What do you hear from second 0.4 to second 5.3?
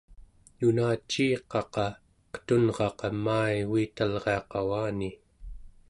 nunaciiqaqa qetunraqa maa-i uitalria qavani